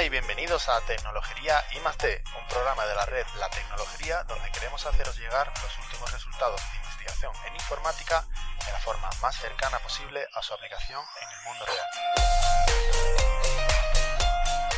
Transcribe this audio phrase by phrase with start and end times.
[0.00, 5.18] Y bienvenidos a Tecnología I un programa de la red La Tecnología donde queremos haceros
[5.18, 8.24] llegar los últimos resultados de investigación en informática
[8.64, 11.86] de la forma más cercana posible a su aplicación en el mundo real.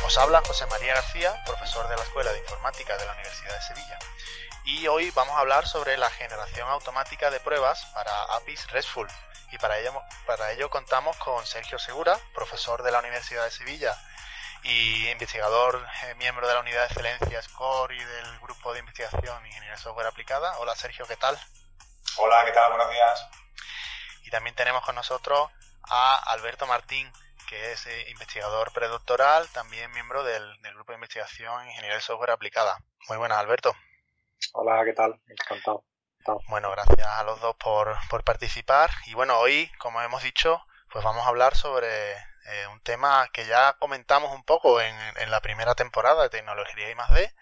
[0.05, 3.61] Os habla José María García, profesor de la Escuela de Informática de la Universidad de
[3.61, 3.97] Sevilla.
[4.65, 9.07] Y hoy vamos a hablar sobre la generación automática de pruebas para APIs RESTful.
[9.53, 9.93] Y para ello,
[10.27, 13.97] para ello contamos con Sergio Segura, profesor de la Universidad de Sevilla
[14.65, 19.45] y investigador, eh, miembro de la unidad de excelencia SCORE y del grupo de investigación
[19.45, 20.57] Ingeniería Software Aplicada.
[20.57, 21.37] Hola Sergio, ¿qué tal?
[22.17, 22.71] Hola, ¿qué tal?
[22.71, 23.29] Buenos días.
[24.23, 25.51] Y también tenemos con nosotros
[25.87, 27.11] a Alberto Martín,
[27.47, 32.79] que es eh, investigador predoctoral, también miembro del, grupo de investigación Ingeniería Software Aplicada.
[33.07, 33.75] Muy buenas, Alberto.
[34.53, 35.21] Hola, ¿qué tal?
[35.27, 35.85] Encantado.
[36.47, 38.89] Bueno, gracias a los dos por, por participar.
[39.05, 40.59] Y bueno, hoy, como hemos dicho,
[40.91, 45.31] pues vamos a hablar sobre eh, un tema que ya comentamos un poco en, en,
[45.31, 47.33] la primera temporada de Tecnología y más D,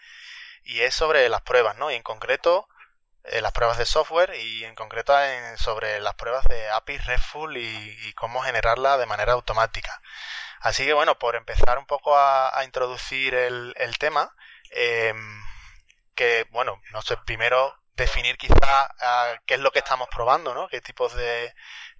[0.63, 1.91] y es sobre las pruebas, ¿no?
[1.91, 2.67] Y en concreto,
[3.25, 5.13] eh, las pruebas de software y en concreto
[5.57, 10.01] sobre las pruebas de API RESTful y, cómo generarla de manera automática.
[10.59, 14.35] Así que bueno, por empezar un poco a, introducir el, el tema,
[14.71, 15.43] em,
[16.15, 18.89] que bueno, no sé, primero definir quizá
[19.45, 20.67] qué es lo que estamos probando, ¿no?
[20.67, 21.53] Qué tipos de,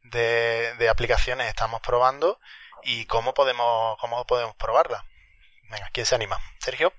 [0.03, 2.39] de aplicaciones estamos probando
[2.83, 5.05] y cómo podemos, cómo podemos probarla.
[5.69, 6.39] Venga, ¿quién se anima?
[6.59, 6.93] Sergio.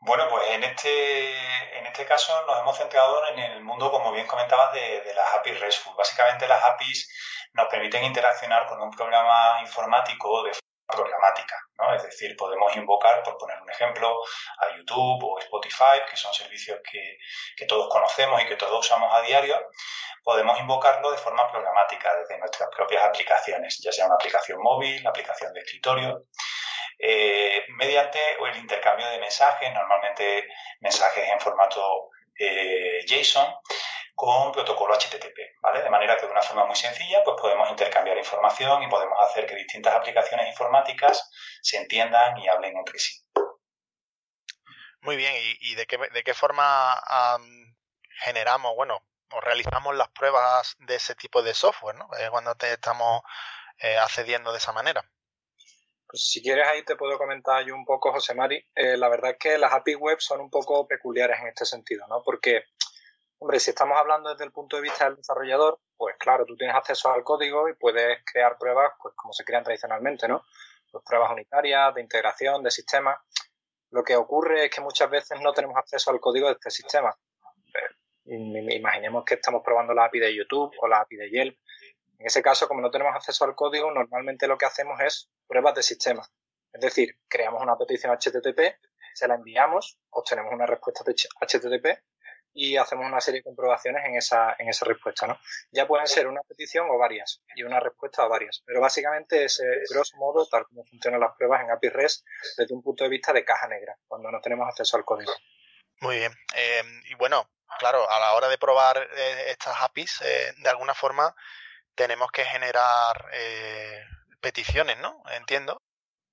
[0.00, 4.26] Bueno, pues en este, en este caso nos hemos centrado en el mundo, como bien
[4.26, 5.96] comentabas, de, las APIs RESTful.
[5.96, 7.08] Básicamente las APIs
[7.52, 11.94] nos permiten interaccionar con un programa informático de forma programática, ¿no?
[11.94, 14.18] Es decir, podemos invocar, por poner un ejemplo,
[14.58, 17.18] a YouTube o Spotify, que son servicios que,
[17.56, 19.60] que todos conocemos y que todos usamos a diario,
[20.28, 25.08] podemos invocarlo de forma programática desde nuestras propias aplicaciones, ya sea una aplicación móvil, una
[25.08, 26.24] aplicación de escritorio,
[26.98, 30.46] eh, mediante el intercambio de mensajes, normalmente
[30.80, 33.54] mensajes en formato eh, JSON,
[34.14, 35.80] con protocolo HTTP, ¿vale?
[35.80, 39.46] De manera que de una forma muy sencilla, pues podemos intercambiar información y podemos hacer
[39.46, 41.30] que distintas aplicaciones informáticas
[41.62, 43.18] se entiendan y hablen entre sí.
[45.00, 47.00] Muy bien, ¿y, de, qué, de qué forma
[48.20, 52.08] generamos, bueno, o realizamos las pruebas de ese tipo de software, ¿no?
[52.30, 53.22] Cuando te estamos
[53.80, 55.04] eh, accediendo de esa manera.
[56.08, 58.64] Pues si quieres ahí te puedo comentar yo un poco, José Mari.
[58.74, 62.06] Eh, la verdad es que las API web son un poco peculiares en este sentido,
[62.08, 62.22] ¿no?
[62.24, 62.64] Porque,
[63.38, 66.74] hombre, si estamos hablando desde el punto de vista del desarrollador, pues claro, tú tienes
[66.74, 70.44] acceso al código y puedes crear pruebas, pues como se crean tradicionalmente, ¿no?
[70.90, 73.22] Pues pruebas unitarias, de integración, de sistema.
[73.90, 77.14] Lo que ocurre es que muchas veces no tenemos acceso al código de este sistema.
[78.30, 81.58] Imaginemos que estamos probando la API de YouTube o la API de Yelp.
[82.18, 85.74] En ese caso, como no tenemos acceso al código, normalmente lo que hacemos es pruebas
[85.74, 86.28] de sistema.
[86.72, 88.76] Es decir, creamos una petición HTTP,
[89.14, 92.00] se la enviamos, obtenemos una respuesta de HTTP
[92.52, 95.26] y hacemos una serie de comprobaciones en esa, en esa respuesta.
[95.26, 95.38] ¿no?
[95.70, 98.62] Ya pueden ser una petición o varias, y una respuesta o varias.
[98.66, 102.82] Pero básicamente es, grosso modo, tal como funcionan las pruebas en API REST desde un
[102.82, 105.32] punto de vista de caja negra, cuando no tenemos acceso al código.
[106.00, 106.32] Muy bien.
[106.56, 107.48] Eh, y bueno,
[107.78, 111.34] claro, a la hora de probar eh, estas APIs, eh, de alguna forma
[111.94, 114.04] tenemos que generar eh,
[114.40, 115.22] peticiones, ¿no?
[115.30, 115.82] Entiendo.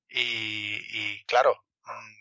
[0.07, 2.13] Y, claro, mm,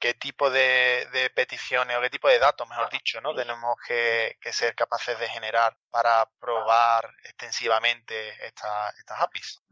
[0.00, 3.34] ¿qué tipo de, peticiones o qué tipo de datos, mejor dicho, ¿no?
[3.34, 9.62] Tenemos que, ser capaces de generar para probar extensivamente estas APIs.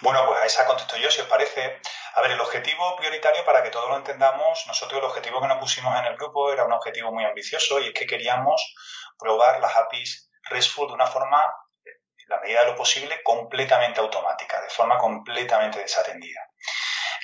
[0.00, 1.80] Bueno, pues a esa contesto yo, si os parece.
[2.14, 5.58] A ver, el objetivo prioritario, para que todos lo entendamos, nosotros el objetivo que nos
[5.58, 8.74] pusimos en el grupo era un objetivo muy ambicioso y es que queríamos
[9.18, 11.42] probar las APIs RESTful de una forma,
[11.84, 16.40] en la medida de lo posible, completamente automática, de forma completamente desatendida.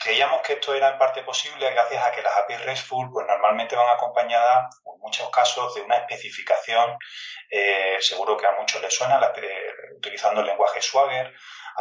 [0.02, 3.76] Creíamos que esto era en parte posible gracias a que las APIs RESTful pues, normalmente
[3.76, 6.96] van acompañadas, en muchos casos, de una especificación,
[7.50, 9.20] eh, seguro que a muchos les suena,
[9.96, 11.34] utilizando el lenguaje Swagger,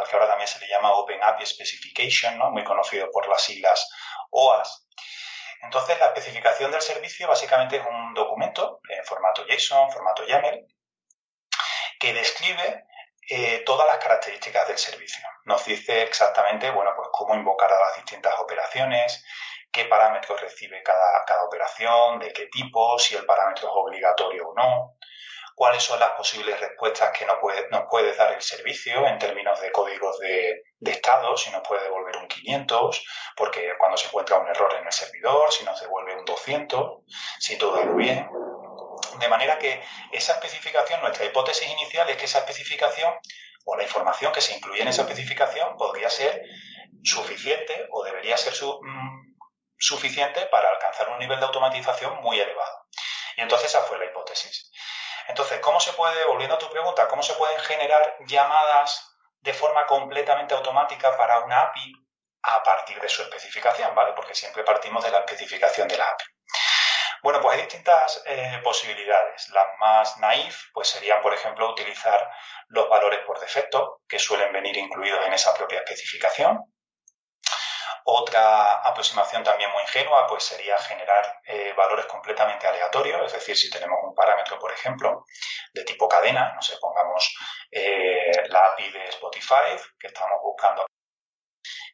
[0.08, 2.50] que ahora también se le llama Open API Specification, ¿no?
[2.50, 3.88] muy conocido por las siglas
[4.30, 4.86] OAS.
[5.62, 10.66] Entonces, la especificación del servicio básicamente es un documento en formato JSON, formato YAML,
[11.98, 12.84] que describe
[13.28, 15.22] eh, todas las características del servicio.
[15.44, 19.24] Nos dice exactamente, bueno, pues cómo invocar a las distintas operaciones,
[19.70, 24.54] qué parámetros recibe cada, cada operación, de qué tipo, si el parámetro es obligatorio o
[24.54, 24.96] no,
[25.60, 29.60] cuáles son las posibles respuestas que nos puede, nos puede dar el servicio en términos
[29.60, 33.04] de códigos de, estado, si nos puede devolver un 500,
[33.36, 37.02] porque cuando se encuentra un error en el servidor, si nos devuelve un 200,
[37.38, 38.26] si todo va bien.
[39.18, 43.12] De manera que esa especificación, nuestra hipótesis inicial es que esa especificación
[43.66, 46.40] o la información que se incluye en esa especificación podría ser
[47.04, 49.36] suficiente o debería ser mm,
[49.76, 52.86] suficiente para alcanzar un nivel de automatización muy elevado.
[53.36, 54.70] Y entonces esa fue la hipótesis.
[55.30, 59.86] Entonces, ¿cómo se puede, volviendo a tu pregunta, cómo se pueden generar llamadas de forma
[59.86, 61.92] completamente automática para una API
[62.42, 64.12] a partir de su especificación, ¿vale?
[64.16, 66.24] Porque siempre partimos de la especificación de la API.
[67.22, 69.48] Bueno, pues hay distintas eh, posibilidades.
[69.50, 72.28] Las más naif, pues serían, por ejemplo, utilizar
[72.66, 76.58] los valores por defecto, que suelen venir incluidos en esa propia especificación.
[78.04, 83.70] Otra aproximación también muy ingenua pues sería generar eh, valores completamente aleatorios, es decir, si
[83.70, 85.24] tenemos un parámetro, por ejemplo,
[85.72, 87.34] de tipo cadena, no sé, pongamos
[87.70, 90.86] eh, la API de Spotify que estamos buscando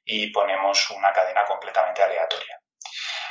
[0.04, 2.60] y ponemos una cadena completamente aleatoria.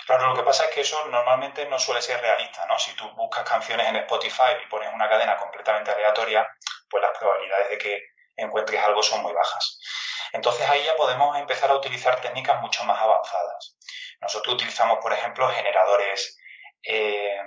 [0.06, 2.78] Claro, lo que pasa es que eso normalmente no suele ser realista, ¿no?
[2.78, 6.48] Si tú buscas canciones en Spotify y pones una cadena completamente aleatoria,
[6.88, 8.04] pues las probabilidades de que
[8.36, 9.80] encuentres algo son muy bajas.
[10.36, 13.78] Entonces ahí ya podemos empezar a utilizar técnicas mucho más avanzadas.
[14.20, 16.38] Nosotros utilizamos, por ejemplo, generadores
[16.84, 17.40] eh,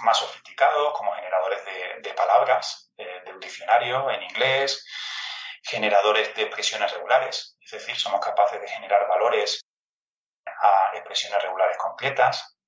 [0.00, 1.60] más sofisticados, como generadores
[2.02, 4.84] de, palabras, de un diccionario en inglés,
[5.62, 9.62] generadores de expresiones regulares, es decir, somos capaces de generar valores
[10.46, 12.58] a expresiones regulares completas.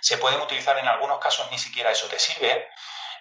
[0.00, 2.68] Se pueden utilizar en algunos casos, ni siquiera eso te sirve.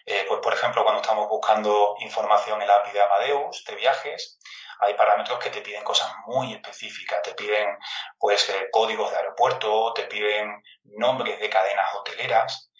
[0.05, 4.38] Eh, pues, por ejemplo, cuando estamos buscando información en la API de Amadeus de viajes,
[4.79, 7.77] hay parámetros que te piden cosas muy específicas, te piden
[8.17, 12.71] pues eh, códigos de aeropuerto, te piden nombres de cadenas hoteleras.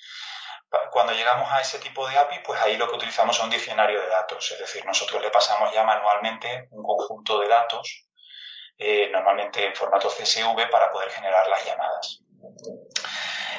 [0.92, 4.00] Cuando llegamos a ese tipo de API, pues ahí lo que utilizamos es un diccionario
[4.02, 8.06] de datos, es decir, nosotros le pasamos ya manualmente un conjunto de datos,
[8.78, 12.22] eh, normalmente en formato CSV, para poder generar las llamadas.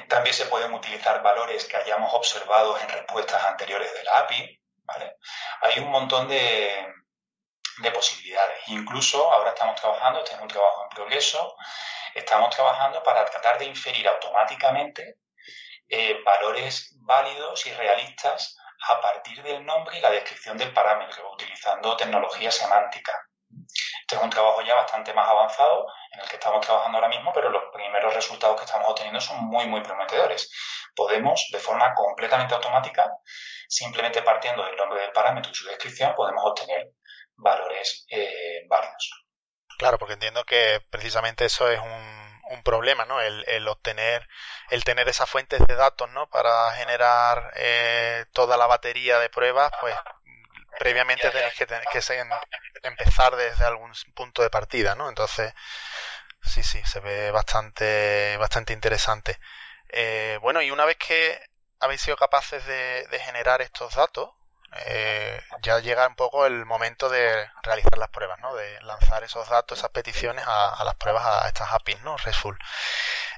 [0.08, 4.60] También se pueden utilizar valores que hayamos observado en respuestas anteriores de la API.
[5.62, 6.86] Hay un montón de,
[7.78, 8.68] de posibilidades.
[8.68, 11.56] Incluso ahora estamos trabajando, este es un trabajo en progreso,
[12.14, 15.16] estamos trabajando para tratar de inferir automáticamente
[15.88, 18.56] eh, valores válidos y realistas
[18.88, 23.12] a partir del nombre y la descripción del parámetro, utilizando tecnología semántica.
[24.00, 27.32] Este es un trabajo ya bastante más avanzado en el que estamos trabajando ahora mismo,
[27.32, 30.50] pero los primeros resultados que estamos obteniendo son muy, muy prometedores.
[30.94, 33.08] Podemos, de forma completamente automática,
[33.68, 36.88] simplemente partiendo del nombre del parámetro y su descripción, podemos obtener
[37.40, 38.66] valores eh.
[39.78, 43.20] Claro, porque entiendo que precisamente eso es un, un problema, ¿no?
[43.20, 44.28] El, el, obtener,
[44.70, 46.28] el tener esas fuentes de datos, ¿no?
[46.28, 49.96] Para generar eh, toda la batería de pruebas, pues
[50.78, 55.08] previamente tenéis que, tener, que empezar desde algún punto de partida, ¿no?
[55.08, 55.52] Entonces,
[56.42, 59.38] sí, sí, se ve bastante, bastante interesante.
[59.88, 61.40] Eh, bueno, y una vez que
[61.80, 64.30] habéis sido capaces de, de generar estos datos,
[64.72, 68.54] eh, ya llega un poco el momento de realizar las pruebas, ¿no?
[68.54, 72.16] De lanzar esos datos, esas peticiones a, las pruebas, a estas APIs, ¿no?
[72.16, 72.58] RESTful.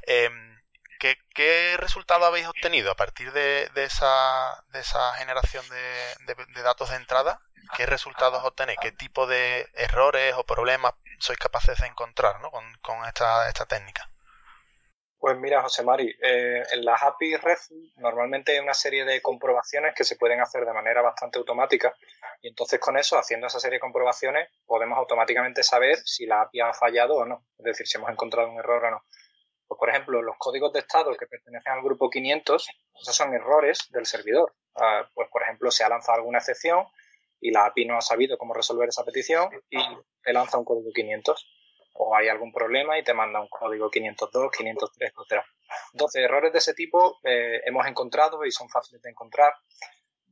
[0.03, 0.61] Em,
[0.99, 6.91] ¿qué, ¿qué, resultado habéis obtenido a partir de, esa, de esa generación de, de, datos
[6.91, 7.41] de entrada?
[7.77, 8.79] ¿Qué resultados obtenéis?
[8.81, 12.51] ¿Qué tipo de errores o problemas sois capaces de encontrar ¿no?
[12.51, 14.12] con, con esta, esta técnica?
[15.23, 19.95] Pues mira, José Mari, eh, en las API REST normalmente hay una serie de comprobaciones
[19.95, 21.95] que se pueden hacer de manera bastante automática
[22.41, 26.63] y entonces con eso, haciendo esa serie de comprobaciones, podemos automáticamente saber si la API
[26.63, 29.05] ha fallado o no, es decir, si hemos encontrado un error o no.
[29.69, 32.69] Pues, por ejemplo, los códigos de estado que pertenecen al grupo 500,
[33.01, 34.53] esos son errores del servidor.
[34.75, 36.85] Ah, pues, por ejemplo, se ha lanzado alguna excepción
[37.41, 39.79] y la API no ha sabido cómo resolver esa petición y
[40.25, 41.47] te lanza un código 500
[41.95, 45.43] o hay algún problema y te manda un código 502, 503, etc.
[45.93, 49.55] Entonces, errores de ese tipo eh, hemos encontrado y son fáciles de encontrar.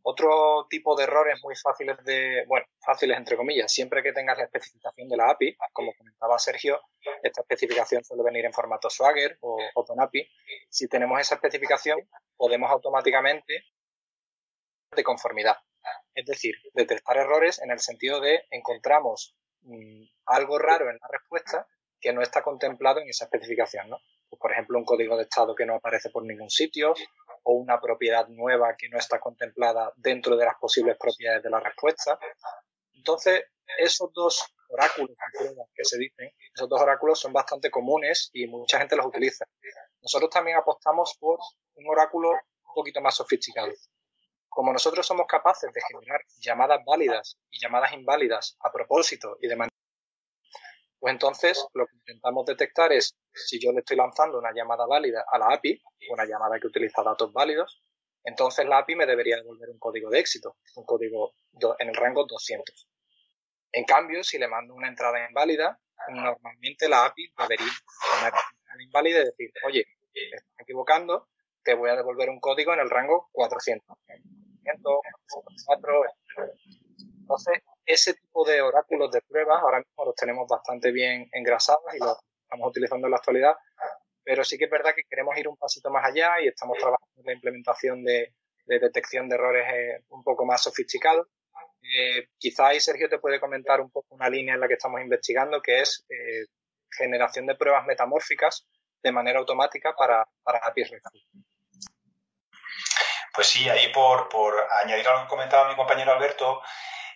[0.03, 4.45] Otro tipo de errores muy fáciles de, bueno, fáciles entre comillas, siempre que tengas la
[4.45, 6.81] especificación de la API, como comentaba Sergio,
[7.23, 10.27] esta especificación suele venir en formato Swagger o OpenAPI.
[10.71, 11.99] Si tenemos esa especificación,
[12.37, 13.65] podemos automáticamente
[14.97, 15.57] de conformidad.
[16.15, 19.37] Es decir, detectar errores en el sentido de encontramos
[20.27, 21.67] algo raro en la respuesta
[22.01, 23.99] que no está contemplado en esa especificación, ¿no?
[24.29, 26.95] Pues, por ejemplo, un código de estado que no aparece por ningún sitio
[27.43, 31.61] o una propiedad nueva que no está contemplada dentro de las posibles propiedades de la
[31.61, 32.19] respuesta.
[32.93, 33.45] Entonces,
[33.79, 35.17] esos dos oráculos
[35.75, 39.45] que se dicen, esos dos oráculos son bastante comunes y mucha gente los utiliza.
[40.01, 41.39] Nosotros también apostamos por
[41.75, 43.73] un oráculo un poquito más sofisticado.
[44.51, 49.57] Como nosotros somos capaces de generar llamadas válidas y llamadas inválidas a propósito y de
[49.57, 49.71] manera
[51.01, 55.25] pues entonces lo que intentamos detectar es si yo le estoy lanzando una llamada válida
[55.33, 57.83] a la API, una llamada que utiliza datos válidos,
[58.23, 61.33] entonces la API me debería devolver un código de éxito, un código
[61.79, 62.89] en el rango 200.
[63.73, 65.81] En cambio, si le mando una entrada inválida,
[66.11, 71.29] normalmente la API debería ser inválida y decir, oye, estás equivocando,
[71.65, 73.97] te voy a devolver un código en el rango 400.
[74.65, 75.01] 400
[77.21, 81.99] Entonces, ese tipo de oráculos de pruebas ahora mismo los tenemos bastante bien engrasados y
[81.99, 83.55] los estamos utilizando en la actualidad,
[84.25, 87.21] pero sí que es verdad que queremos ir un pasito más allá y estamos trabajando
[87.21, 88.35] en la implementación de,
[88.67, 91.27] detección de errores eh, un poco más sofisticados.
[91.83, 95.01] Eh, quizá ahí Sergio te puede comentar un poco una línea en la que estamos
[95.01, 96.47] investigando, que es eh,
[96.91, 98.67] generación de pruebas metamórficas
[99.03, 101.21] de manera automática para, para APIs RESTful.
[103.33, 106.63] Pues sí, ahí por, por añadir a lo que comentaba mi compañero Alberto,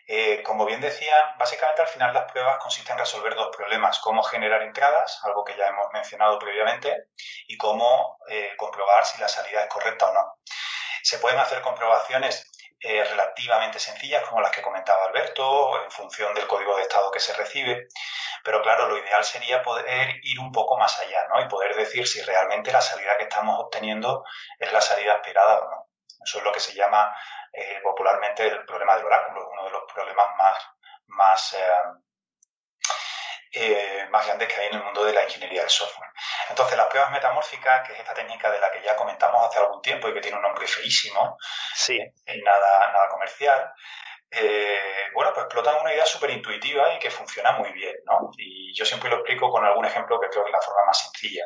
[0.06, 4.23] eh, como bien decía, básicamente al final las pruebas consisten en resolver dos problemas, cómo
[4.23, 7.06] generar entradas, algo que ya hemos mencionado previamente,
[7.47, 10.38] y cómo eh, comprobar si la salida es correcta o no.
[11.02, 16.47] Se pueden hacer comprobaciones eh, relativamente sencillas, como las que comentaba Alberto, en función del
[16.47, 17.88] código de estado que se recibe,
[18.44, 21.40] pero claro, lo ideal sería poder ir un poco más allá, ¿no?
[21.40, 24.23] Y poder decir si realmente la salida que estamos obteniendo
[24.59, 25.94] es la salida esperada o no.
[26.25, 27.14] Eso es lo que se llama
[27.52, 30.59] eh, popularmente el problema del oráculo, uno de los problemas más,
[31.07, 31.69] más, eh,
[33.52, 36.11] eh, más grandes que hay en el mundo de la ingeniería del software.
[36.49, 39.81] Entonces, las pruebas metamórficas, que es esta técnica de la que ya comentamos hace algún
[39.83, 41.37] tiempo y que tiene un nombre feísimo,
[41.75, 42.00] sí.
[42.43, 43.73] nada, nada comercial,
[45.14, 48.31] bueno, pues explotan una idea súper intuitiva y que funciona muy bien, ¿no?
[48.37, 51.00] Y yo siempre lo explico con algún ejemplo que creo que es la forma más
[51.00, 51.45] sencilla.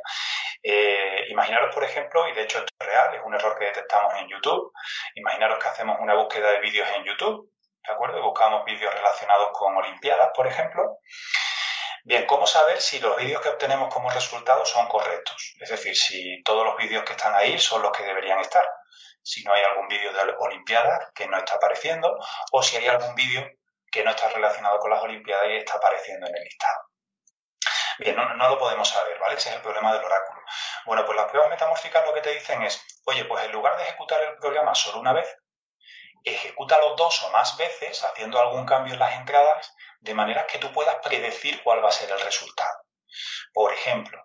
[0.63, 4.13] Eh, imaginaros, por ejemplo, y de hecho esto es real, es un error que detectamos
[4.15, 4.73] en YouTube,
[5.15, 7.51] imaginaros que hacemos una búsqueda de vídeos en YouTube,
[7.87, 8.19] ¿de acuerdo?
[8.19, 10.99] Y buscamos vídeos relacionados con Olimpiadas, por ejemplo.
[12.05, 15.55] Bien, ¿cómo saber si los vídeos que obtenemos como resultado son correctos?
[15.61, 18.67] Es decir, si todos los vídeos que están ahí son los que deberían estar.
[19.23, 22.19] Si no hay algún vídeo de Olimpiadas que no está apareciendo,
[22.53, 23.47] o si hay algún vídeo
[23.91, 26.88] que no está relacionado con las Olimpiadas y está apareciendo en el listado.
[27.99, 29.35] Bien, no, lo podemos saber, ¿vale?
[29.35, 30.41] Ese es el problema del oráculo.
[30.87, 33.83] Bueno, pues las pruebas metamórficas lo que te dicen es, oye, pues en lugar de
[33.83, 35.37] ejecutar el programa solo una vez,
[36.25, 40.73] ejecútalo dos o más veces haciendo algún cambio en las entradas de manera que tú
[40.73, 42.85] puedas predecir cuál va a ser el resultado.
[43.53, 44.25] Por ejemplo,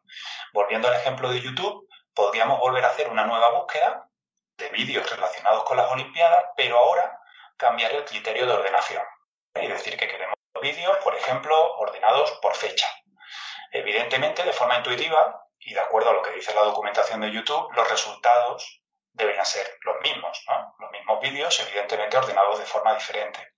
[0.54, 4.08] volviendo al ejemplo de YouTube, podríamos volver a hacer una nueva búsqueda
[4.58, 7.20] de vídeos relacionados con las Olimpiadas, pero ahora
[7.58, 9.04] cambiar el criterio de ordenación.
[9.56, 12.88] Y decir que queremos vídeos, por ejemplo, ordenados por fecha.
[13.74, 17.72] Evidentemente, de forma intuitiva y de acuerdo a lo que dice la documentación de YouTube,
[17.74, 20.76] los resultados deberían ser los mismos, ¿no?
[20.78, 23.54] Los mismos vídeos, evidentemente ordenados de forma diferente.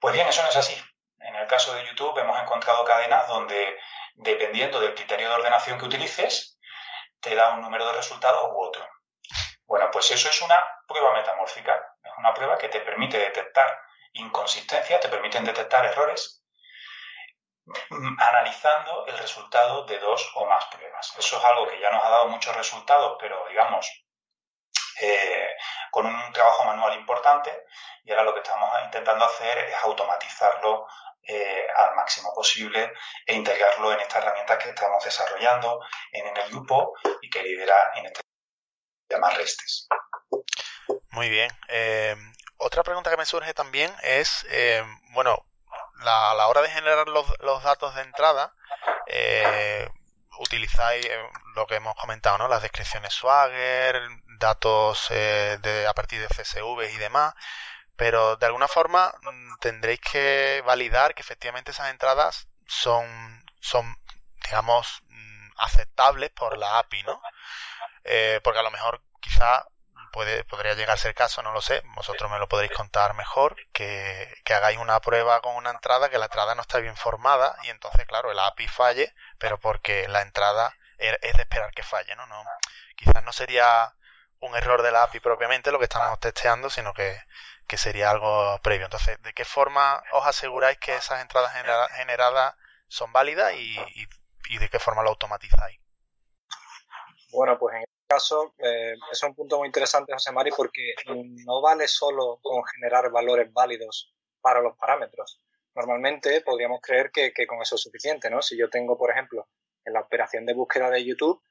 [0.00, 0.82] Pues bien, eso no es así.
[1.20, 3.78] En el caso de YouTube hemos encontrado cadenas donde,
[4.14, 6.58] dependiendo del criterio de ordenación que utilices,
[7.20, 8.88] te da un número de resultados u otro.
[9.64, 11.74] Bueno, pues eso es una prueba metamórfica.
[12.02, 13.78] Es una prueba que te permite detectar
[14.12, 16.37] inconsistencias, te permiten detectar errores
[18.18, 21.14] analizando el resultado de dos o más pruebas.
[21.18, 24.04] Eso es algo que ya nos ha dado muchos resultados, pero digamos,
[25.00, 25.56] eh,
[25.90, 27.66] con un trabajo manual importante
[28.04, 30.86] y ahora lo que estamos intentando hacer es automatizarlo
[31.22, 32.92] eh, al máximo posible
[33.26, 38.06] e integrarlo en estas herramientas que estamos desarrollando en, el grupo y que lidera en
[38.06, 38.20] este
[39.10, 39.86] llama Restes.
[41.10, 41.50] Muy bien.
[41.68, 42.16] Eh,
[42.58, 44.46] otra pregunta que me surge también es,
[45.12, 45.47] bueno,
[45.98, 48.54] la, a la hora de generar los, los datos de entrada,
[49.06, 49.88] eh,
[50.38, 51.18] utilizáis eh,
[51.54, 52.48] lo que hemos comentado, ¿no?
[52.48, 54.00] Las descripciones Swagger,
[54.38, 57.34] datos eh, de, a partir de CSV y demás,
[57.96, 63.96] pero de alguna forma mm, tendréis que validar que efectivamente esas entradas son, son
[64.44, 67.20] digamos, mm, aceptables por la API, ¿no?
[68.04, 69.66] Eh, porque a lo mejor quizá
[70.08, 73.56] puede, podría llegar a ser caso, no lo sé, vosotros me lo podréis contar mejor,
[73.72, 77.56] que, que hagáis una prueba con una entrada, que la entrada no está bien formada
[77.64, 81.82] y entonces, claro, el API falle, pero porque la entrada er, es de esperar que
[81.82, 82.26] falle, ¿no?
[82.26, 82.42] no
[82.98, 83.94] quizás no sería
[84.40, 87.20] un error de la API propiamente lo que estamos testeando, sino que,
[87.66, 88.86] que sería algo previo.
[88.86, 91.52] Entonces, ¿de qué forma os aseguráis que esas entradas
[91.96, 92.54] generadas
[92.88, 94.08] son válidas y, y,
[94.48, 95.78] y de qué forma lo automatizáis?
[97.32, 100.94] Bueno, pues en caso, eh, es un punto muy interesante, José Mari, porque
[101.44, 105.40] no vale solo con generar valores válidos para los parámetros.
[105.74, 108.42] Normalmente podríamos creer que, con eso es suficiente, ¿no?
[108.42, 109.46] Si yo tengo, por ejemplo,
[109.84, 111.42] en la operación de búsqueda de YouTube,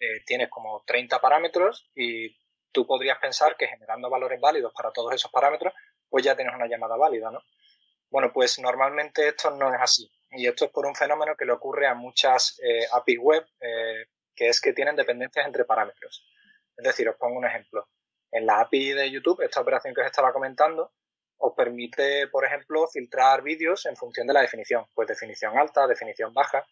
[0.00, 2.36] eh, tienes como 30 parámetros y
[2.72, 5.74] tú podrías pensar que generando valores válidos para todos esos parámetros,
[6.08, 7.40] pues ya tienes una llamada válida, ¿no?
[8.10, 10.10] Bueno, pues normalmente esto no es así.
[10.30, 14.06] Y esto es por un fenómeno que le ocurre a muchas eh, APIs web, eh,
[14.38, 16.24] que es que tienen dependencias entre parámetros.
[16.76, 17.88] Es decir, os pongo un ejemplo.
[18.30, 20.92] En la API de YouTube, esta operación que os estaba comentando,
[21.38, 26.32] os permite, por ejemplo, filtrar vídeos en función de la definición, pues definición alta, definición
[26.32, 26.64] baja.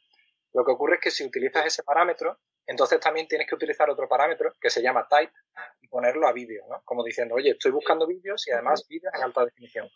[0.52, 4.08] Lo que ocurre es que si utilizas ese parámetro, entonces también tienes que utilizar otro
[4.08, 5.32] parámetro que se llama type
[5.80, 6.82] y ponerlo a vídeo, ¿no?
[6.85, 9.88] Como diciendo, oye, estoy buscando vídeos y además vídeos en alta definición.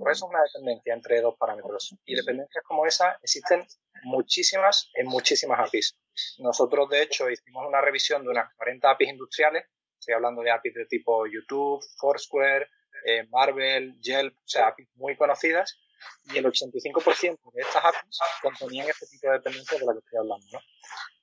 [0.00, 1.96] Por eso es una dependencia entre dos parámetros.
[2.04, 3.64] Y dependencias como esa existen
[4.02, 5.96] muchísimas en muchísimas APIs.
[6.38, 9.64] Nosotros, de hecho, hicimos una revisión de unas 40 APIs industriales.
[9.98, 12.68] Estoy hablando de APIs de tipo YouTube, Foursquare,
[13.04, 15.78] eh, Marvel, Yelp, o sea, APIs muy conocidas.
[16.24, 20.18] Y el 85% de estas APIs contenían este tipo de dependencias de la que estoy
[20.18, 20.60] hablando, ¿no?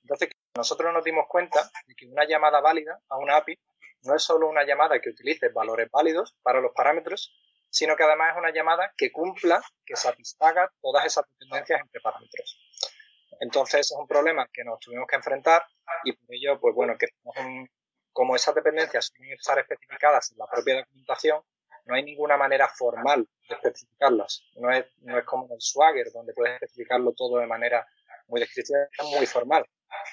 [0.02, 3.58] Entonces, nosotros nos dimos cuenta de que una llamada válida a una API
[4.04, 7.34] no es solo una llamada que utilice valores válidos para los parámetros,
[7.70, 12.60] sino que además es una llamada que cumpla, que satisfaga todas esas dependencias entre parámetros.
[13.40, 15.64] Entonces, es un problema que nos tuvimos que enfrentar
[16.04, 17.08] y por ello, pues bueno, que
[18.12, 21.42] como esas dependencias suelen estar especificadas en la propia documentación,
[21.86, 24.44] no hay ninguna manera formal de especificarlas.
[24.56, 27.86] No es, no es como en el Swagger, donde puedes especificarlo todo de manera
[28.28, 28.80] muy descriptiva,
[29.18, 29.66] muy formal.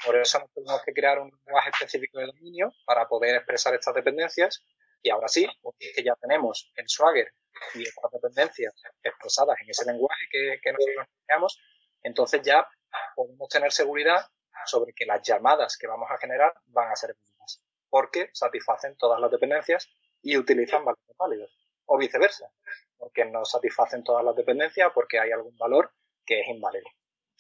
[0.05, 4.65] Por eso tuvimos que crear un lenguaje específico de dominio para poder expresar estas dependencias.
[5.03, 7.33] Y ahora sí, porque que ya tenemos el Swagger
[7.75, 11.59] y estas dependencias expresadas en ese lenguaje que, que nosotros creamos,
[12.03, 12.67] entonces ya
[13.15, 14.27] podemos tener seguridad
[14.67, 19.21] sobre que las llamadas que vamos a generar van a ser válidas, porque satisfacen todas
[19.21, 19.89] las dependencias
[20.23, 21.51] y utilizan valores válidos,
[21.87, 22.51] o viceversa,
[22.97, 25.93] porque no satisfacen todas las dependencias porque hay algún valor
[26.25, 26.87] que es inválido.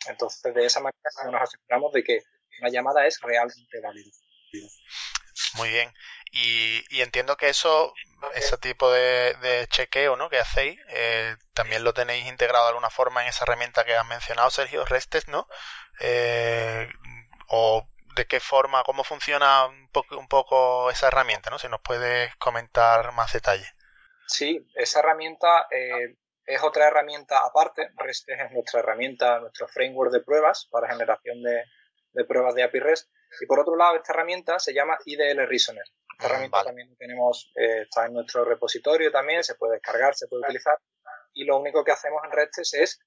[0.09, 2.23] Entonces, de esa manera nos aseguramos de que
[2.61, 4.11] una llamada es realmente válida.
[5.57, 5.93] Muy bien.
[6.33, 7.93] Y, entiendo que eso,
[8.35, 10.29] ese tipo de, chequeo ¿no?
[10.29, 14.07] que hacéis, eh, también lo tenéis integrado de alguna forma en esa herramienta que has
[14.07, 15.47] mencionado, Sergio, Restes, ¿no?
[16.01, 16.89] Eh,
[17.49, 17.87] o
[18.17, 21.59] de qué forma, cómo funciona un poco, un poco esa herramienta, ¿no?
[21.59, 23.67] Si nos puedes comentar más detalle.
[24.27, 27.91] Sí, esa herramienta eh, es otra herramienta aparte.
[27.97, 33.11] REST es nuestra herramienta, nuestro framework de pruebas para generación de, pruebas de API REST.
[33.41, 35.85] Y por otro lado, esta herramienta se llama IDL Reasoner.
[36.21, 40.43] Esta herramienta también tenemos, eh, está en nuestro repositorio también, se puede descargar, se puede
[40.43, 40.79] utilizar.
[41.33, 43.01] Y lo único que hacemos en REST es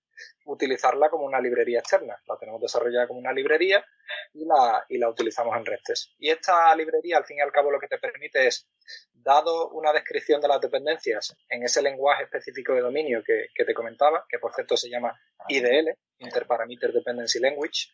[0.45, 2.17] utilizarla como una librería externa.
[2.25, 3.85] La tenemos desarrollada como una librería
[4.33, 6.09] y la, y la utilizamos en REST.
[6.17, 8.67] Y esta librería, al fin y al cabo, lo que te permite es,
[9.13, 13.75] dado una descripción de las dependencias en ese lenguaje específico de dominio que, que te
[13.75, 15.13] comentaba, que por cierto se llama
[15.49, 17.89] IDL, Interparameter Dependency Language,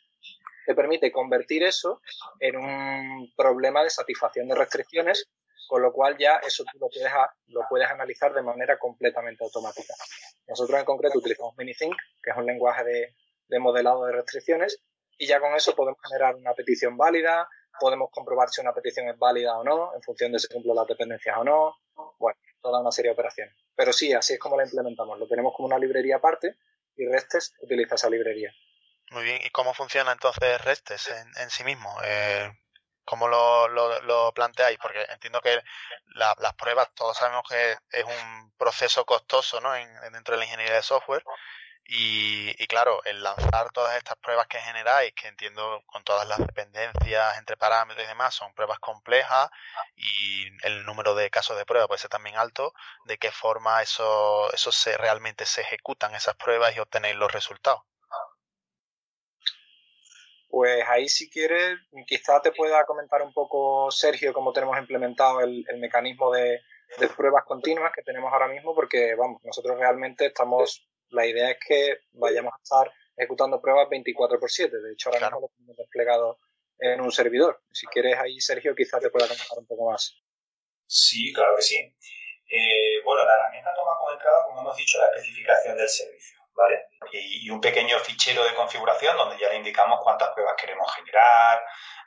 [0.69, 1.99] te permite convertir eso
[2.39, 5.27] en un problema de satisfacción de restricciones
[5.67, 6.77] con lo cual ya eso tú
[7.47, 9.95] lo puedes, analizar de manera completamente automática.
[10.47, 14.79] Nosotros en concreto utilizamos MiniThink, que es un lenguaje de, modelado de restricciones,
[15.17, 19.17] y ya con eso podemos generar una petición válida, podemos comprobar si una petición es
[19.17, 21.75] válida o no, en función de si cumplen las dependencias o no,
[22.19, 23.55] bueno, toda una serie de operaciones.
[23.75, 25.17] Pero sí, así es como la implementamos.
[25.17, 26.57] Lo tenemos como una librería aparte
[26.95, 28.53] y Restes utiliza esa librería.
[29.11, 31.97] Muy bien, ¿y cómo funciona entonces Restes en, sí mismo?
[32.03, 32.51] Eh,
[33.05, 34.77] ¿Cómo lo, planteáis?
[34.77, 35.63] Porque entiendo que
[36.15, 39.75] las pruebas, todos sabemos que es un proceso costoso ¿no?
[39.75, 41.23] En, dentro de la ingeniería de software.
[41.91, 47.37] Y, claro, el lanzar todas estas pruebas que generáis, que entiendo con todas las dependencias
[47.39, 49.49] entre parámetros y demás, son pruebas complejas
[49.95, 52.73] y el número de casos de prueba puede ser también alto,
[53.05, 57.81] ¿de qué forma eso, eso se, realmente se ejecutan esas pruebas y obtenéis los resultados?
[60.49, 65.63] Pues ahí si quieres, quizá te pueda comentar un poco, Sergio, cómo tenemos implementado el,
[65.77, 66.59] mecanismo de,
[67.15, 71.97] pruebas continuas que tenemos ahora mismo, porque vamos, nosotros realmente estamos, la idea es que
[72.13, 74.75] vayamos a estar ejecutando pruebas 24 por 7.
[74.75, 76.39] De hecho, ahora mismo lo tenemos desplegado
[76.79, 77.61] en un servidor.
[77.71, 80.15] Si quieres ahí, Sergio, quizá te pueda comentar un poco más.
[80.87, 81.77] Sí, claro que sí.
[81.77, 86.38] Eh, bueno, la herramienta toma como entrada, como hemos dicho, la especificación del servicio.
[87.11, 91.63] Y, un pequeño fichero de configuración donde ya le indicamos cuántas pruebas queremos generar,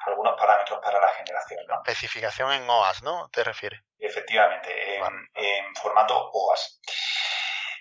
[0.06, 1.60] algunos parámetros para la generación.
[1.84, 3.28] Especificación en OAS, ¿no?
[3.30, 3.80] ¿Te refieres?
[3.98, 6.80] Efectivamente, en, formato OAS.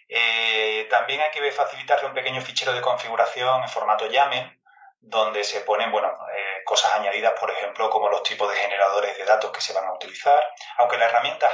[0.08, 4.60] Eh, también hay que facilitarle un pequeño fichero de configuración en formato YAML,
[5.00, 9.26] donde se ponen bueno, eh, cosas añadidas, por ejemplo, como los tipos de generadores de
[9.26, 10.44] datos que se van a utilizar,
[10.78, 11.50] aunque la herramienta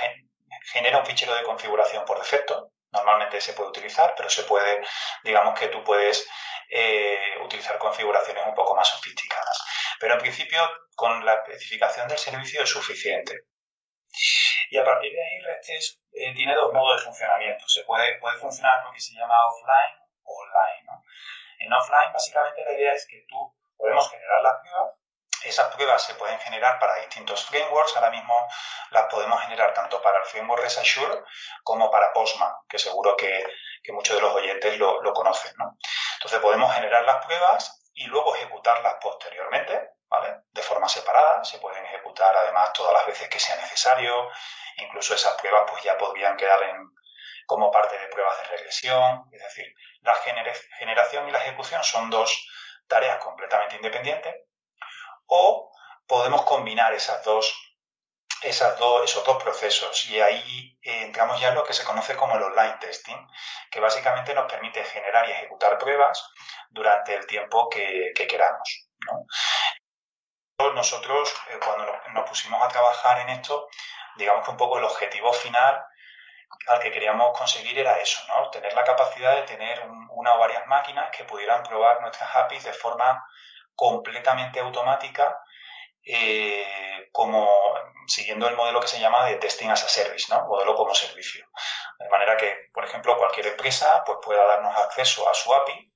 [0.73, 4.81] genera un fichero de configuración por defecto, Normalmente se puede utilizar, pero se puede,
[5.23, 6.27] digamos que tú puedes
[6.69, 9.63] eh, utilizar configuraciones un poco más sofisticadas.
[9.99, 10.61] Pero en principio,
[10.95, 13.35] con la especificación del servicio es suficiente.
[14.69, 17.67] Y a partir de ahí, Restes eh, tiene dos modos de funcionamiento.
[17.67, 21.03] Se puede, puede funcionar lo que se llama offline o online.
[21.59, 24.96] En offline, básicamente, la idea es que tú podemos generar las pruebas
[25.47, 27.95] Esas pruebas se pueden generar para distintos frameworks.
[27.95, 28.47] Ahora mismo
[28.91, 31.23] las podemos generar tanto para el framework ResAssure
[31.63, 33.45] como para Postman, que seguro que,
[33.93, 35.53] muchos de los oyentes lo, lo conocen.
[35.57, 35.77] ¿no?
[36.15, 40.41] Entonces podemos generar las pruebas y luego ejecutarlas posteriormente, ¿vale?
[40.51, 41.45] De forma separada.
[41.45, 44.29] Se pueden ejecutar además todas las veces que sea necesario.
[44.75, 46.89] Incluso esas pruebas pues ya podrían quedar en,
[47.45, 49.29] como parte de pruebas de regresión.
[49.31, 50.15] Es decir, la
[50.77, 52.45] generación y la ejecución son dos
[52.87, 54.46] tareas completamente independientes
[55.27, 55.71] o
[56.07, 57.53] podemos combinar esas dos,
[58.41, 62.43] esos dos procesos y ahí eh, entramos ya en lo que se conoce como el
[62.43, 63.17] online testing,
[63.69, 66.23] que básicamente nos permite generar y ejecutar pruebas
[66.69, 68.87] durante el tiempo que, queramos.
[70.73, 73.67] Nosotros, eh, cuando nos pusimos a trabajar en esto,
[74.15, 75.83] digamos que un poco el objetivo final
[76.67, 78.49] al que queríamos conseguir era eso, ¿no?
[78.49, 82.73] Tener la capacidad de tener una o varias máquinas que pudieran probar nuestras APIs de
[82.73, 83.25] forma
[83.77, 85.39] completamente automática,
[86.03, 87.47] eh, como
[88.07, 90.47] siguiendo el modelo que se llama de testing as a service, ¿no?
[90.47, 91.45] Modelo como servicio.
[91.99, 95.93] De manera que, por ejemplo, cualquier empresa pues, pueda darnos acceso a su API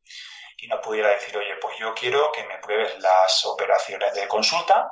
[0.58, 4.92] y nos pudiera decir, oye, pues yo quiero que me pruebes las operaciones de consulta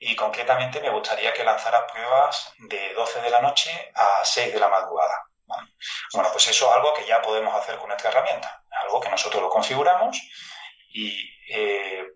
[0.00, 4.58] y concretamente me gustaría que lanzara pruebas de 12 de la noche a 6 de
[4.58, 5.26] la madrugada.
[6.12, 9.42] Bueno, pues eso es algo que ya podemos hacer con nuestra herramienta, algo que nosotros
[9.42, 10.20] lo configuramos
[10.92, 12.06] y eh,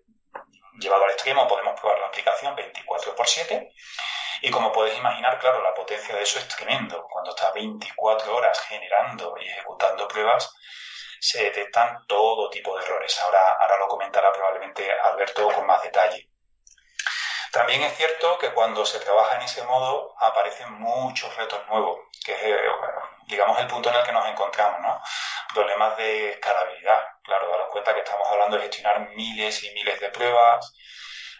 [0.79, 3.71] llevado al extremo podemos probar la aplicación 24 por 7
[4.41, 7.07] y como puedes imaginar, claro, la potencia de eso es tremendo.
[7.09, 10.53] Cuando está 24 horas generando y ejecutando pruebas,
[11.19, 13.19] se detectan todo tipo de errores.
[13.21, 16.29] Ahora, ahora lo comentará probablemente Alberto con más detalle.
[17.51, 22.33] También es cierto que cuando se trabaja en ese modo aparecen muchos retos nuevos, que
[22.33, 22.59] es, eh,
[23.27, 25.01] digamos, el punto en el que nos encontramos, ¿no?
[25.53, 27.01] Problemas de escalabilidad.
[27.23, 30.73] Claro, cuenta que estamos hablando de gestionar miles y miles de pruebas,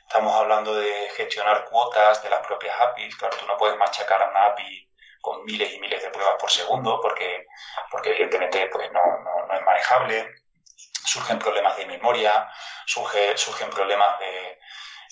[0.06, 3.16] estamos hablando de gestionar cuotas de las propias APIs.
[3.16, 6.52] Claro, tú no puedes machacar a una API con miles y miles de pruebas por
[6.52, 7.46] segundo porque,
[7.90, 9.00] porque evidentemente pues no,
[9.48, 10.30] no, es manejable.
[11.06, 12.52] Surgen problemas de memoria,
[12.86, 14.60] surge, surgen problemas de,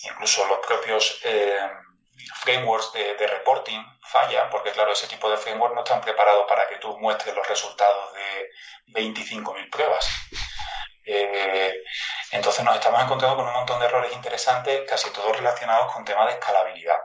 [0.03, 1.69] incluso los propios eh,
[2.41, 6.75] frameworks de, reporting fallan, porque claro, ese tipo de frameworks no están preparados para que
[6.79, 8.49] tú muestres los resultados de
[8.87, 10.05] 25.000 pruebas.
[11.05, 11.83] Eh,
[12.31, 16.27] entonces nos estamos encontrando con un montón de errores interesantes, casi todos relacionados con temas
[16.27, 16.99] de escalabilidad.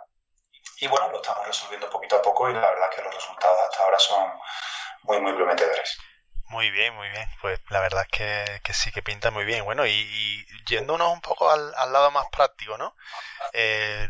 [0.80, 3.58] Y bueno, lo estamos resolviendo poquito a poco y la verdad es que los resultados
[3.68, 4.32] hasta ahora son
[5.02, 5.98] muy, muy prometedores.
[6.48, 7.28] Muy bien, muy bien.
[7.42, 9.64] Pues la verdad es que, sí que pinta muy bien.
[9.64, 12.94] Bueno, y, yéndonos un poco al, lado más práctico, ¿no?
[13.52, 14.08] Eh,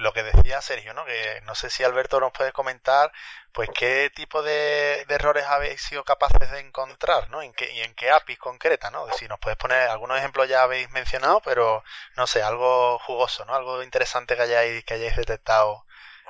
[0.00, 1.04] lo que decía Sergio, ¿no?
[1.04, 3.12] Que no sé si Alberto nos puede comentar,
[3.52, 7.42] pues qué tipo de, errores habéis sido capaces de encontrar, ¿no?
[7.42, 9.10] ¿En qué, y en qué APIs concreta, ¿no?
[9.12, 11.84] Si nos puedes poner algunos ejemplos ya habéis mencionado, pero
[12.16, 13.54] no sé, algo jugoso, ¿no?
[13.54, 15.84] Algo interesante que hayáis, que hayáis detectado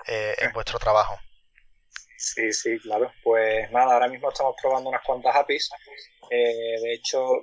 [0.06, 1.18] eh, en vuestro trabajo.
[2.16, 3.12] Sí, sí, claro.
[3.22, 5.70] Pues nada, ahora mismo estamos probando unas cuantas APIs.
[6.30, 7.42] Eh, de hecho,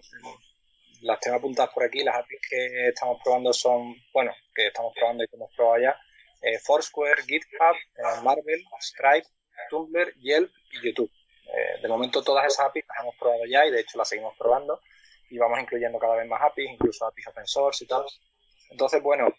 [1.02, 2.04] las tengo apuntadas por aquí.
[2.04, 6.00] Las APIs que estamos probando son, bueno, que estamos probando y que hemos probado ya,
[6.42, 9.28] eh, Foursquare, GitHub, eh, Marvel, Stripe,
[9.70, 11.12] Tumblr, Yelp y YouTube.
[11.82, 14.82] de momento todas esas APIs las hemos probado ya y de hecho las seguimos probando
[15.30, 18.06] y vamos incluyendo cada vez más APIs, incluso APIs open source y tal.
[18.70, 19.34] Entonces, bueno,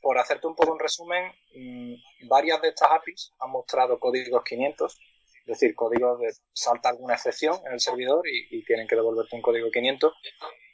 [0.00, 4.98] por hacerte un poco un resumen, mm, varias de estas APIs han mostrado códigos 500,
[5.40, 9.42] es decir, códigos de salta alguna excepción en el servidor y, tienen que devolverte un
[9.42, 10.12] código 500.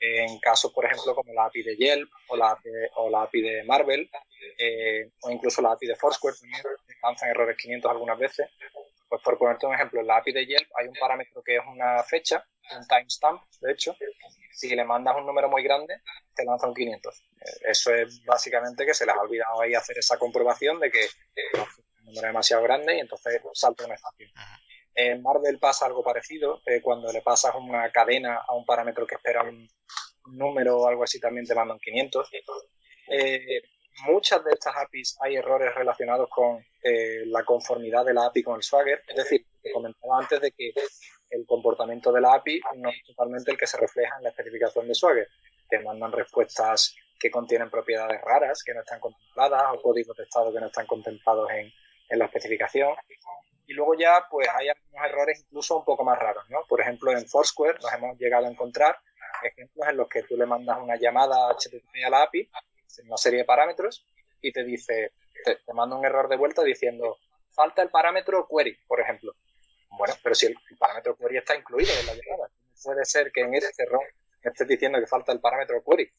[0.00, 3.40] En casos, por ejemplo, como la API de Yelp o la API, o la API
[3.40, 4.10] de Marvel
[4.58, 6.62] eh, o incluso la API de Foursquare, también
[7.02, 8.48] lanzan errores 500 algunas veces.
[9.08, 11.62] Pues por ponerte un ejemplo, en la API de Yelp hay un parámetro que es
[11.66, 12.44] una fecha,
[12.76, 13.96] un timestamp, de hecho.
[14.52, 16.00] Si le mandas un número muy grande,
[16.34, 17.22] te lanza un 500.
[17.62, 21.60] Eso es básicamente que se les ha olvidado ahí hacer esa comprobación de que el
[22.04, 24.30] número es demasiado grande y entonces salta una excepción.
[24.96, 26.62] En Marvel pasa algo parecido.
[26.64, 29.68] Eh, cuando le pasas una cadena a un parámetro que espera un,
[30.32, 32.30] número o algo así, también te mandan 500.
[33.08, 33.62] Eh,
[34.06, 38.56] muchas de estas APIs hay errores relacionados con eh, la conformidad de la API con
[38.56, 39.02] el Swagger.
[39.06, 40.72] Es decir, te comentaba antes de que
[41.28, 44.88] el comportamiento de la API no es totalmente el que se refleja en la especificación
[44.88, 45.28] de Swagger.
[45.68, 50.52] Te mandan respuestas que contienen propiedades raras que no están contempladas o códigos de estado
[50.52, 51.70] que no están contemplados en,
[52.08, 52.94] en la especificación.
[53.66, 56.60] Y luego ya, pues hay algunos errores incluso un poco más raros, ¿no?
[56.68, 58.98] Por ejemplo, en Foursquare nos hemos llegado a encontrar
[59.42, 62.48] ejemplos en los que tú le mandas una llamada HTTP a la API
[63.04, 64.06] una serie de parámetros
[64.40, 65.12] y te dice,
[65.44, 67.18] te, manda un error de vuelta diciendo,
[67.50, 69.34] falta el parámetro query, por ejemplo.
[69.90, 72.50] Bueno, pero si el, parámetro query está incluido en la llamada,
[72.82, 74.02] puede ser que en ese error
[74.42, 76.10] estés diciendo que falta el parámetro query.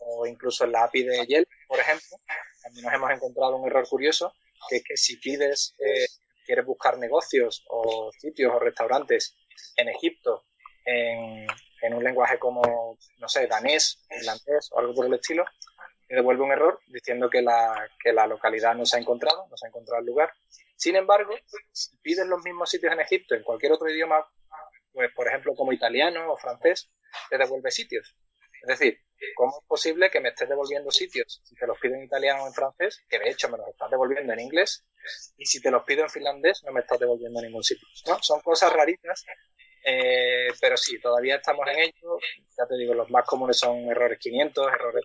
[0.00, 2.16] O incluso en la API de Yelp, por ejemplo,
[2.62, 4.32] también nos hemos encontrado un error curioso,
[4.68, 6.06] que es que si pides, eh,
[6.46, 9.36] quieres buscar negocios o sitios o restaurantes
[9.76, 10.44] en Egipto
[10.84, 11.46] en,
[11.92, 15.44] un lenguaje como, no sé, danés, irlandés o algo por el estilo,
[16.08, 19.56] te devuelve un error diciendo que la, que la localidad no se ha encontrado, no
[19.56, 20.32] se ha encontrado el lugar.
[20.76, 21.34] Sin embargo,
[21.72, 24.26] si pides los mismos sitios en Egipto en cualquier otro idioma,
[24.92, 26.90] pues por ejemplo como italiano o francés,
[27.30, 28.16] te devuelve sitios.
[28.62, 28.98] Es decir,
[29.34, 32.46] ¿cómo es posible que me estés devolviendo sitios si te los pido en italiano o
[32.46, 34.84] en francés, que de hecho me los estás devolviendo en inglés,
[35.36, 37.86] y si te los pido en finlandés no me estás devolviendo en ningún sitio?
[38.20, 39.24] Son cosas raritas,
[39.84, 42.18] eh, pero sí, todavía estamos en ello.
[42.58, 45.04] Ya te digo, los más comunes son errores 500, errores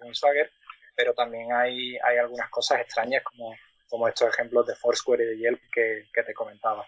[0.00, 0.50] con Swagger,
[0.96, 3.54] pero también hay, hay algunas cosas extrañas como,
[3.88, 6.86] como estos ejemplos de Foursquare y de Yelp que, que te comentaba.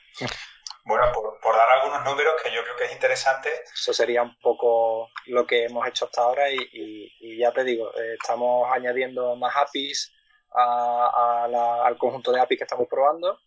[0.87, 3.51] Bueno, por, dar algunos números que yo creo que es interesante.
[3.75, 8.15] Eso sería un poco lo que hemos hecho hasta ahora y, ya te digo, eh,
[8.21, 10.15] estamos añadiendo más APIs
[10.53, 13.41] al conjunto de APIs que estamos probando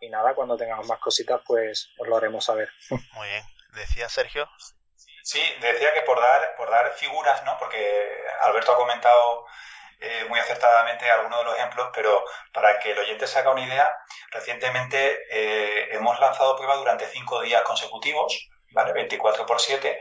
[0.00, 2.70] y nada, cuando tengamos más cositas pues os lo haremos saber.
[2.90, 3.42] Muy bien.
[3.74, 4.48] Decía Sergio.
[5.24, 7.56] Sí, decía que por dar, por dar figuras, ¿no?
[7.58, 9.46] Porque Alberto ha comentado
[10.00, 13.64] eh, muy acertadamente algunos de los ejemplos, pero para que el oyente se haga una
[13.64, 13.96] idea,
[14.30, 18.92] recientemente eh, hemos lanzado pruebas durante cinco días consecutivos, ¿vale?
[18.92, 20.00] 24 por 7,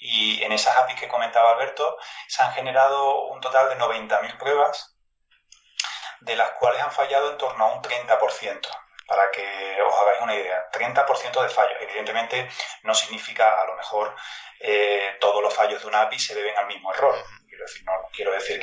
[0.00, 1.96] y en esas APIs que comentaba Alberto
[2.28, 4.96] se han generado un total de 90.000 pruebas,
[6.20, 8.68] de las cuales han fallado en torno a un 30%
[9.06, 10.70] para que os hagáis una idea.
[10.72, 11.76] 30% de fallos.
[11.80, 12.48] Evidentemente
[12.82, 14.14] no significa a lo mejor
[14.60, 17.14] eh, todos los fallos de una API se deben al mismo error.
[17.54, 18.60] Quiero decir, no quiero decir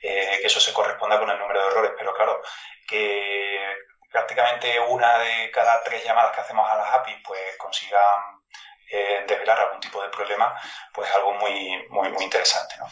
[0.00, 2.40] eh, que eso se corresponda con el número de errores, pero claro,
[2.86, 3.76] que
[4.10, 8.38] prácticamente una de cada tres llamadas que hacemos a las APIs pues consigan
[8.90, 10.58] eh, desvelar algún tipo de problema,
[10.94, 12.76] pues algo muy, muy, muy interesante.
[12.78, 12.86] ¿no?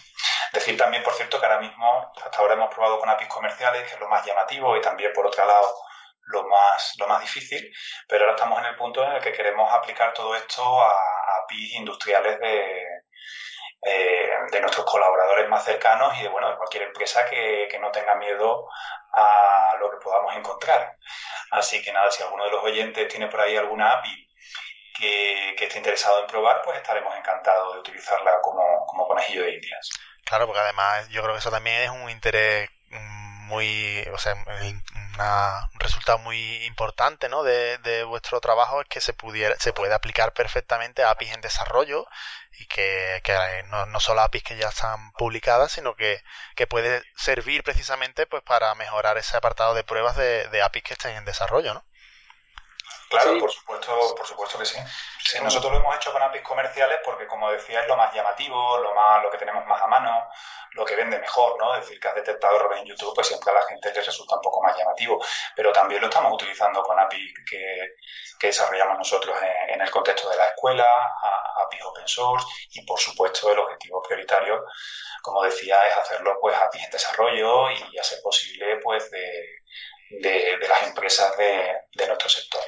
[0.52, 3.94] Decir también, por cierto, que ahora mismo, hasta ahora hemos probado con APIs comerciales, que
[3.94, 5.74] es lo más llamativo, y también, por otro lado,
[6.26, 7.72] lo más, lo más difícil,
[8.08, 11.36] pero ahora estamos en el punto en el que queremos aplicar todo esto a, a
[11.44, 12.85] APIs industriales de,
[13.88, 18.16] eh, de nuestros colaboradores más cercanos y de, bueno, de cualquier empresa que, no tenga
[18.16, 18.66] miedo
[19.12, 20.96] a lo que podamos encontrar.
[21.52, 24.28] Así que nada, si alguno de los oyentes tiene por ahí alguna API
[24.98, 29.90] que, esté interesado en probar, pues estaremos encantados de utilizarla como, como conejillo de indias.
[30.24, 34.34] Claro, porque además yo creo que eso también es un interés muy, o sea,
[35.74, 37.42] resultado muy importante ¿no?
[37.42, 42.06] de, vuestro trabajo es que se pudiera, se puede aplicar perfectamente a APIs en desarrollo
[42.58, 46.22] y que, que no, no, solo APIs que ya están publicadas, sino que,
[46.54, 50.94] que, puede servir precisamente pues para mejorar ese apartado de pruebas de, de APIs que
[50.94, 51.84] estén en desarrollo, ¿no?
[53.08, 54.78] Claro, por supuesto, por supuesto que sí.
[55.24, 55.38] sí.
[55.40, 58.94] Nosotros lo hemos hecho con APIs comerciales porque, como decía, es lo más llamativo, lo
[58.94, 60.28] más, lo que tenemos más a mano,
[60.72, 61.74] lo que vende mejor, ¿no?
[61.74, 64.36] Es decir, que has detectado errores en YouTube, pues siempre a la gente les resulta
[64.36, 65.24] un poco más llamativo.
[65.54, 67.94] Pero también lo estamos utilizando con APIs que,
[68.38, 69.36] que desarrollamos nosotros
[69.68, 70.86] en, el contexto de la escuela,
[71.64, 74.64] APIs open source y, por supuesto, el objetivo prioritario,
[75.22, 79.60] como decía, es hacerlo pues APIs en desarrollo y, a ser posible, pues, de,
[80.10, 82.62] de, de las empresas de, de nuestro sector.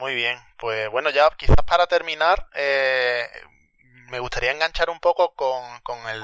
[0.00, 3.28] Muy bien, pues bueno, ya quizás para terminar, eh,
[4.08, 5.62] me gustaría enganchar un poco con,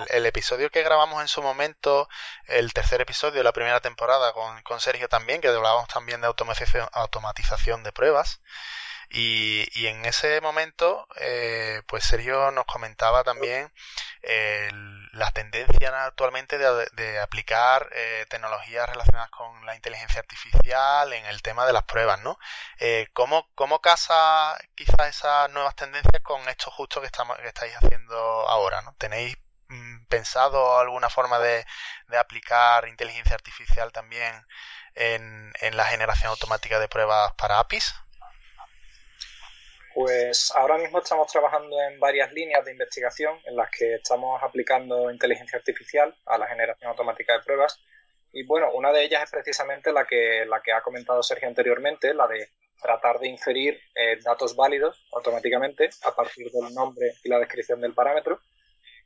[0.08, 2.08] el, episodio que grabamos en su momento,
[2.46, 6.26] el tercer episodio de la primera temporada con, con Sergio también, que hablábamos también de
[6.26, 8.40] automatización de pruebas.
[9.10, 13.70] Y, y en ese momento, eh, pues Sergio nos comentaba también
[14.28, 14.68] eh,
[15.12, 21.64] la tendencia actualmente de, aplicar eh, tecnologías relacionadas con la inteligencia artificial en el tema
[21.64, 22.36] de las pruebas, ¿no?
[22.80, 27.74] Eh, ¿cómo, ¿Cómo casa quizás esas nuevas tendencias con esto justo que, estamos, que estáis
[27.76, 28.16] haciendo
[28.48, 28.94] ahora, ¿no?
[28.98, 29.36] ¿Tenéis
[29.68, 31.64] mm, pensado alguna forma de,
[32.18, 34.46] aplicar inteligencia artificial también
[34.94, 37.94] en la generación automática de pruebas para APIs?
[39.96, 45.10] Pues ahora mismo estamos trabajando en varias líneas de investigación en las que estamos aplicando
[45.10, 47.80] inteligencia artificial a la generación automática de pruebas.
[48.30, 52.12] Y bueno, una de ellas es precisamente la que, la que ha comentado Sergio anteriormente,
[52.12, 52.46] la de
[52.78, 57.94] tratar de inferir eh, datos válidos automáticamente a partir del nombre y la descripción del
[57.94, 58.42] parámetro.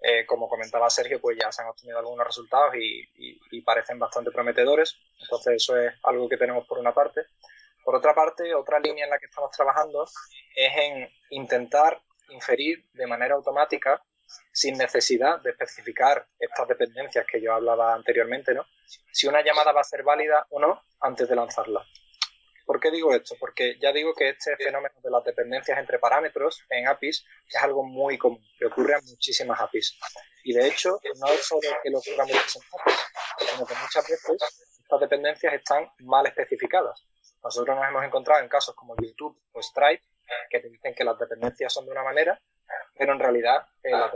[0.02, 3.08] Eh, como comentaba Sergio, pues ya se han obtenido algunos resultados y,
[3.52, 4.96] y parecen bastante prometedores.
[5.20, 7.26] Entonces eso es algo que tenemos por una parte.
[7.84, 13.06] Por otra parte, otra línea en la que estamos trabajando es en intentar inferir de
[13.06, 14.02] manera automática,
[14.52, 18.64] sin necesidad de especificar estas dependencias que yo hablaba anteriormente, ¿no?
[19.12, 21.84] Si una llamada va a ser válida o no antes de lanzarla.
[22.64, 23.34] ¿Por qué digo esto?
[23.40, 27.82] Porque ya digo que este fenómeno de las dependencias entre parámetros en APIs es algo
[27.82, 29.98] muy común, que ocurre en muchísimas APIs.
[30.44, 34.08] Y de hecho, no es solo que lo ocurra en muchísimas APIs, sino que muchas
[34.08, 37.04] veces estas dependencias están mal especificadas.
[37.42, 40.04] Nosotros nos hemos encontrado en casos como YouTube o Stripe
[40.48, 42.40] que te dicen que las dependencias son de una manera,
[42.96, 44.14] pero en realidad la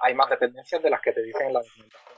[0.00, 2.16] hay más dependencias de las que te dicen en la documentación.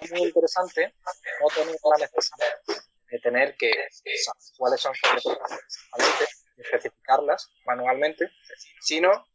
[0.00, 0.94] Es muy interesante
[1.40, 5.24] no tener la necesidad de tener que saber cuáles son las
[6.56, 8.30] y especificarlas manualmente,
[8.80, 9.26] sino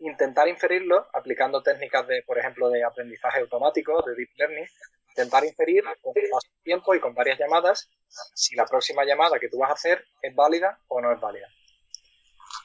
[0.00, 4.66] intentar inferirlo aplicando técnicas de, por ejemplo, de aprendizaje automático, de deep learning,
[5.14, 7.88] intentar inferir con más tiempo y con varias llamadas
[8.34, 11.48] si la próxima llamada que tú vas a hacer es válida o no es válida.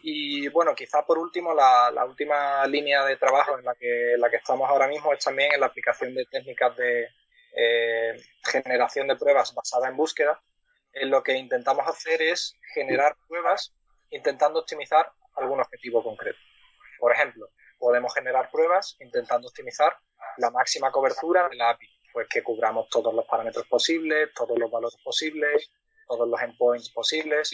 [0.02, 4.38] Y bueno, quizá por último, la, última línea de trabajo en la, que, la que
[4.38, 7.08] estamos ahora mismo es también en la aplicación de técnicas de
[7.56, 10.42] eh, generación de pruebas basada en búsqueda.
[10.94, 13.74] En lo que intentamos hacer es generar pruebas
[14.10, 16.40] intentando optimizar algún objetivo concreto.
[16.98, 19.98] Por ejemplo, podemos generar pruebas intentando optimizar
[20.38, 24.70] la máxima cobertura de la API, pues que cubramos todos los parámetros posibles, todos los
[24.70, 25.72] valores posibles,
[26.08, 27.52] todos los endpoints posibles.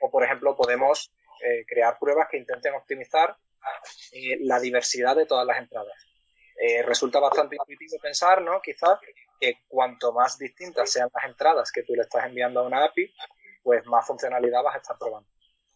[0.00, 1.12] O, por ejemplo, podemos
[1.44, 3.36] eh, crear pruebas que intenten optimizar
[4.12, 5.94] eh, la diversidad de todas las entradas.
[6.60, 8.60] Eh, resulta bastante intuitivo pensar, ¿no?
[8.60, 8.98] Quizás
[9.40, 13.14] que cuanto más distintas sean las entradas que tú le estás enviando a una API,
[13.62, 15.28] pues más funcionalidad vas a estar probando.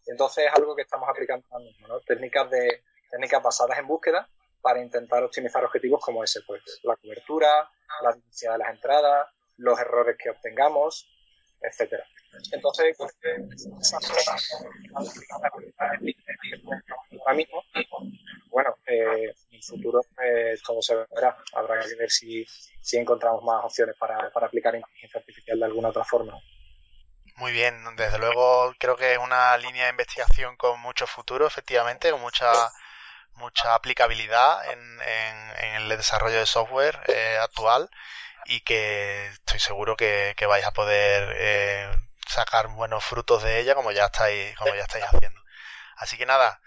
[0.06, 2.00] Entonces es algo que estamos aplicando ahora mismo, ¿no?
[2.00, 4.28] Técnicas, de, técnicas basadas en búsqueda
[4.62, 7.68] para intentar optimizar objetivos como ese, pues la cobertura,
[8.03, 11.09] la diversidad de las entradas, los errores que obtengamos,
[11.61, 12.05] etcétera.
[12.53, 12.96] Entonces,
[15.79, 17.62] ahora mismo,
[18.46, 21.37] bueno, eh, en el futuro eh, todo se verá.
[21.55, 22.44] Habrá que ver si,
[22.81, 26.38] si encontramos más opciones para, para aplicar inteligencia artificial de alguna otra forma.
[27.37, 32.11] Muy bien, desde luego creo que es una línea de investigación con mucho futuro, efectivamente,
[32.11, 32.53] con mucha
[33.35, 37.90] mucha aplicabilidad en, en, el desarrollo de software eh, actual
[38.47, 41.97] y que estoy seguro que, vais a poder eh,
[42.29, 45.40] sacar buenos frutos de ella como ya estáis, como ya estáis haciendo.
[45.97, 46.61] Así que nada,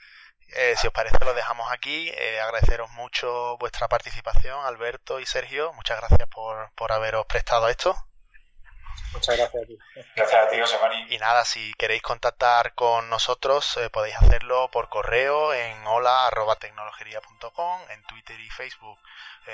[0.50, 2.10] eh, si os parece lo dejamos aquí.
[2.10, 5.74] Eh, agradeceros mucho vuestra participación, Alberto y Sergio.
[5.74, 7.96] Muchas gracias por, por haberos prestado esto.
[9.14, 9.78] Muchas gracias a ti.
[10.16, 11.06] Gracias a ti, José María.
[11.10, 18.04] Y nada, si queréis contactar con nosotros, eh, podéis hacerlo por correo en hola.tecnologería.com, en
[18.04, 19.00] Twitter y Facebook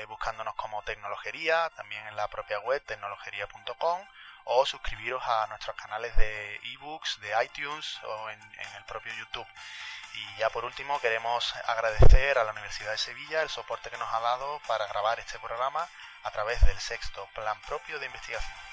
[0.07, 3.99] buscándonos como Tecnologería, también en la propia web tecnologería.com
[4.45, 8.39] o suscribiros a nuestros canales de ebooks, de iTunes o en,
[8.77, 9.47] el propio YouTube.
[10.13, 14.13] Y ya por último queremos agradecer a la Universidad de Sevilla el soporte que nos
[14.13, 15.87] ha dado para grabar este programa
[16.23, 18.70] a través del sexto plan propio de investigación.